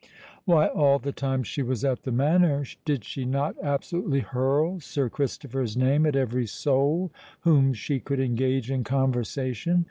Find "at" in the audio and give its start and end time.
1.85-2.01, 6.07-6.15